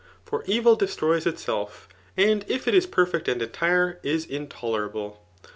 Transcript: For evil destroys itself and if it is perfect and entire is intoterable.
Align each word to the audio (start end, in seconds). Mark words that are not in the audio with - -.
For 0.25 0.43
evil 0.47 0.75
destroys 0.75 1.27
itself 1.27 1.87
and 2.17 2.43
if 2.47 2.67
it 2.67 2.73
is 2.73 2.87
perfect 2.87 3.27
and 3.27 3.39
entire 3.39 3.99
is 4.01 4.25
intoterable. 4.25 5.17